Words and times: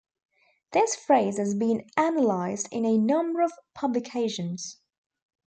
This 0.71 0.95
phrase 0.95 1.37
has 1.37 1.53
been 1.53 1.85
analyzed 1.95 2.67
in 2.71 2.87
a 2.87 2.97
number 2.97 3.41
of 3.43 3.51
publications. 3.75 4.79